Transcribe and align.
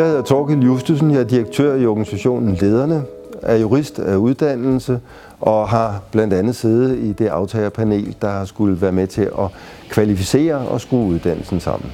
Jeg 0.00 0.08
hedder 0.08 0.22
Torgild 0.22 0.62
Justesen, 0.62 1.10
jeg 1.10 1.20
er 1.20 1.24
direktør 1.24 1.74
i 1.74 1.86
organisationen 1.86 2.54
Lederne, 2.54 3.02
er 3.42 3.56
jurist 3.56 3.98
af 3.98 4.16
uddannelse 4.16 5.00
og 5.40 5.68
har 5.68 6.02
blandt 6.12 6.34
andet 6.34 6.56
siddet 6.56 6.98
i 6.98 7.12
det 7.12 7.26
aftagerpanel, 7.26 8.16
der 8.22 8.28
har 8.28 8.44
skulle 8.44 8.80
være 8.80 8.92
med 8.92 9.06
til 9.06 9.22
at 9.22 9.48
kvalificere 9.88 10.54
og 10.54 10.80
skrue 10.80 11.06
uddannelsen 11.06 11.60
sammen. 11.60 11.92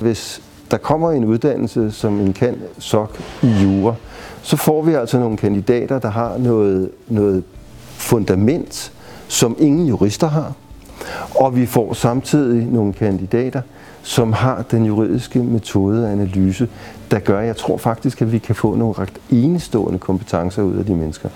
Hvis 0.00 0.42
der 0.70 0.76
kommer 0.76 1.10
en 1.10 1.24
uddannelse 1.24 1.90
som 1.90 2.20
en 2.20 2.32
kan 2.32 2.56
sok 2.78 3.20
i 3.42 3.48
jura, 3.62 3.94
så 4.42 4.56
får 4.56 4.82
vi 4.82 4.92
altså 4.92 5.18
nogle 5.18 5.36
kandidater, 5.36 5.98
der 5.98 6.10
har 6.10 6.38
noget, 6.38 6.90
noget 7.08 7.44
fundament, 7.82 8.92
som 9.28 9.56
ingen 9.58 9.86
jurister 9.86 10.26
har. 10.26 10.52
Og 11.34 11.56
vi 11.56 11.66
får 11.66 11.92
samtidig 11.92 12.66
nogle 12.66 12.92
kandidater, 12.92 13.62
som 14.02 14.32
har 14.32 14.64
den 14.70 14.84
juridiske 14.84 15.38
metodeanalyse, 15.38 16.68
der 17.10 17.18
gør, 17.18 17.40
at 17.40 17.46
jeg 17.46 17.56
tror 17.56 17.76
faktisk, 17.76 18.22
at 18.22 18.32
vi 18.32 18.38
kan 18.38 18.54
få 18.54 18.74
nogle 18.74 18.94
ret 18.98 19.12
enestående 19.30 19.98
kompetencer 19.98 20.62
ud 20.62 20.76
af 20.76 20.84
de 20.84 20.94
mennesker. 20.94 21.28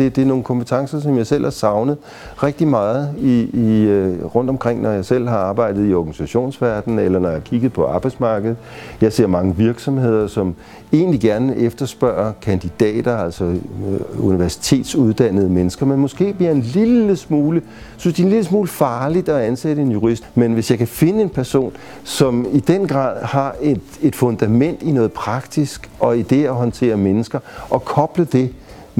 Det, 0.00 0.16
det 0.16 0.22
er 0.22 0.26
nogle 0.26 0.42
kompetencer, 0.42 1.00
som 1.00 1.16
jeg 1.16 1.26
selv 1.26 1.44
har 1.44 1.50
savnet 1.50 1.96
rigtig 2.42 2.68
meget 2.68 3.14
i, 3.18 3.50
i, 3.52 3.82
øh, 3.82 4.24
rundt 4.24 4.50
omkring, 4.50 4.82
når 4.82 4.90
jeg 4.90 5.04
selv 5.04 5.28
har 5.28 5.38
arbejdet 5.38 5.90
i 5.90 5.94
organisationsverdenen, 5.94 6.98
eller 6.98 7.18
når 7.18 7.28
jeg 7.28 7.36
har 7.36 7.40
kigget 7.40 7.72
på 7.72 7.86
arbejdsmarkedet. 7.86 8.56
Jeg 9.00 9.12
ser 9.12 9.26
mange 9.26 9.56
virksomheder, 9.56 10.26
som 10.26 10.54
egentlig 10.92 11.20
gerne 11.20 11.56
efterspørger 11.56 12.32
kandidater, 12.42 13.16
altså 13.16 13.44
øh, 13.44 14.26
universitetsuddannede 14.26 15.48
mennesker, 15.48 15.86
men 15.86 15.98
måske 15.98 16.32
bliver 16.32 16.50
en 16.50 16.60
lille 16.60 17.16
smule, 17.16 17.62
synes 17.96 18.16
de 18.16 18.22
er 18.22 18.26
en 18.26 18.30
lille 18.30 18.44
smule 18.44 18.68
farligt 18.68 19.28
at 19.28 19.40
ansætte 19.42 19.82
en 19.82 19.92
jurist. 19.92 20.24
Men 20.34 20.52
hvis 20.52 20.70
jeg 20.70 20.78
kan 20.78 20.88
finde 20.88 21.22
en 21.22 21.28
person, 21.28 21.72
som 22.04 22.46
i 22.52 22.60
den 22.60 22.86
grad 22.88 23.24
har 23.24 23.56
et, 23.62 23.80
et 24.02 24.16
fundament 24.16 24.82
i 24.82 24.92
noget 24.92 25.12
praktisk 25.12 25.90
og 26.00 26.18
i 26.18 26.22
det 26.22 26.44
at 26.44 26.54
håndtere 26.54 26.96
mennesker, 26.96 27.38
og 27.70 27.84
koble 27.84 28.24
det 28.24 28.50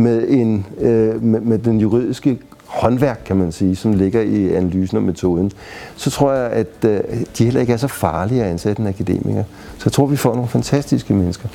med, 0.00 0.28
en, 0.28 0.66
øh, 0.80 1.22
med, 1.22 1.40
med 1.40 1.58
den 1.58 1.80
juridiske 1.80 2.38
håndværk, 2.66 3.22
kan 3.24 3.36
man 3.36 3.52
sige, 3.52 3.76
som 3.76 3.92
ligger 3.92 4.20
i 4.20 4.54
analysen 4.54 4.96
og 4.96 5.02
metoden, 5.02 5.52
så 5.96 6.10
tror 6.10 6.32
jeg, 6.32 6.50
at 6.50 6.84
øh, 6.84 7.00
de 7.38 7.44
heller 7.44 7.60
ikke 7.60 7.72
er 7.72 7.76
så 7.76 7.88
farlige 7.88 8.44
at 8.44 8.50
ansætte 8.50 8.82
en 8.82 8.88
akademiker. 8.88 9.44
Så 9.78 9.82
jeg 9.84 9.92
tror, 9.92 10.06
vi 10.06 10.16
får 10.16 10.34
nogle 10.34 10.48
fantastiske 10.48 11.14
mennesker. 11.14 11.48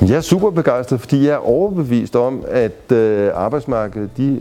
Jeg 0.00 0.16
er 0.16 0.20
super 0.20 0.50
begejstret, 0.50 1.00
fordi 1.00 1.26
jeg 1.26 1.32
er 1.32 1.48
overbevist 1.48 2.16
om, 2.16 2.44
at 2.48 2.92
øh, 2.92 3.30
arbejdsmarkedet 3.34 4.10
de 4.16 4.40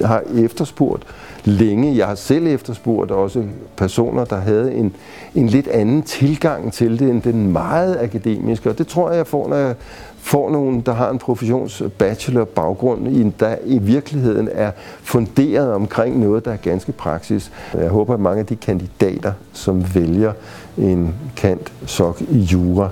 har 0.00 0.22
efterspurgt 0.36 1.02
længe. 1.44 1.96
Jeg 1.96 2.06
har 2.06 2.14
selv 2.14 2.46
efterspurgt 2.46 3.10
også 3.10 3.44
personer, 3.76 4.24
der 4.24 4.36
havde 4.36 4.74
en, 4.74 4.96
en 5.34 5.46
lidt 5.46 5.68
anden 5.68 6.02
tilgang 6.02 6.72
til 6.72 6.98
det 6.98 7.10
end 7.10 7.22
den 7.22 7.52
meget 7.52 7.98
akademiske. 8.00 8.70
Og 8.70 8.78
det 8.78 8.86
tror 8.86 9.10
jeg, 9.10 9.16
jeg 9.16 9.26
får, 9.26 9.48
når 9.48 9.56
jeg 9.56 9.74
får 10.18 10.50
nogen, 10.50 10.80
der 10.80 10.92
har 10.92 11.10
en 11.10 11.18
professionsbachelor 11.18 12.44
baggrund, 12.44 13.32
der 13.40 13.56
i 13.64 13.78
virkeligheden 13.78 14.48
er 14.52 14.70
funderet 15.02 15.72
omkring 15.72 16.20
noget, 16.20 16.44
der 16.44 16.52
er 16.52 16.56
ganske 16.56 16.92
praksis. 16.92 17.52
Jeg 17.74 17.88
håber, 17.88 18.14
at 18.14 18.20
mange 18.20 18.40
af 18.40 18.46
de 18.46 18.56
kandidater, 18.56 19.32
som 19.52 19.84
vælger 19.94 20.32
en 20.78 21.14
kant 21.36 21.72
sok 21.86 22.20
i 22.20 22.38
jura, 22.38 22.88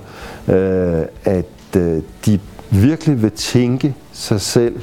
øh, 0.47 1.05
at 1.25 1.45
øh, 1.77 2.01
de 2.25 2.39
virkelig 2.69 3.21
vil 3.21 3.31
tænke 3.31 3.95
sig 4.11 4.41
selv 4.41 4.81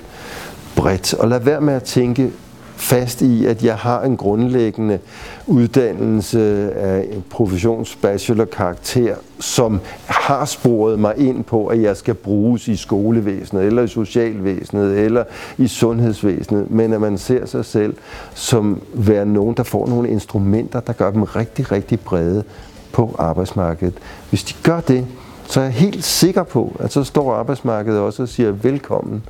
bredt, 0.81 1.15
og 1.15 1.29
lad 1.29 1.41
være 1.41 1.61
med 1.61 1.75
at 1.75 1.83
tænke 1.83 2.31
fast 2.77 3.23
i, 3.23 3.47
at 3.47 3.65
jeg 3.65 3.77
har 3.77 4.03
en 4.03 4.17
grundlæggende 4.17 4.99
uddannelse 5.47 6.73
af 6.73 7.09
en 7.13 7.25
professionsbachelor-karakter, 7.31 9.15
som 9.41 9.81
har 10.07 10.45
sporet 10.45 10.99
mig 10.99 11.15
ind 11.17 11.45
på, 11.45 11.67
at 11.67 11.83
jeg 11.83 11.97
skal 11.97 12.15
bruges 12.15 12.69
i 12.69 12.77
skolevæsenet, 12.77 13.65
eller 13.65 13.83
i 13.83 13.89
socialvæsenet, 13.89 14.99
eller 14.99 15.25
i 15.59 15.69
sundhedsvæsenet, 15.69 16.71
men 16.71 16.93
at 16.93 17.01
man 17.01 17.19
ser 17.19 17.47
sig 17.47 17.65
selv 17.65 17.95
som 18.35 18.83
være 18.95 19.27
nogen, 19.27 19.57
der 19.57 19.63
får 19.63 19.87
nogle 19.87 20.09
instrumenter, 20.09 20.81
der 20.81 20.93
gør 20.93 21.11
dem 21.11 21.23
rigtig, 21.23 21.73
rigtig 21.73 22.01
brede 22.01 22.45
på 22.93 23.17
arbejdsmarkedet. 23.19 23.95
Hvis 24.29 24.45
de 24.45 24.55
gør 24.63 24.81
det, 24.81 25.07
så 25.47 25.61
er 25.61 25.65
jeg 25.65 25.73
helt 25.73 26.05
sikker 26.05 26.43
på, 26.43 26.77
at 26.79 26.93
så 26.93 27.05
står 27.05 27.35
arbejdsmarkedet 27.35 28.01
også 28.01 28.23
og 28.23 28.29
siger 28.29 28.51
velkommen. 28.51 29.23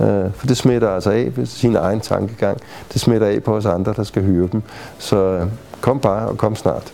Øh, 0.00 0.32
for 0.34 0.46
det 0.46 0.56
smitter 0.56 0.88
altså 0.88 1.10
af 1.10 1.32
ved 1.36 1.46
sin 1.46 1.76
egen 1.76 2.00
tankegang. 2.00 2.58
Det 2.92 3.00
smitter 3.00 3.26
af 3.26 3.42
på 3.42 3.56
os 3.56 3.66
andre, 3.66 3.92
der 3.96 4.04
skal 4.04 4.24
høre 4.24 4.48
dem. 4.52 4.62
Så 4.98 5.16
øh, 5.16 5.46
kom 5.80 6.00
bare 6.00 6.28
og 6.28 6.38
kom 6.38 6.56
snart. 6.56 6.92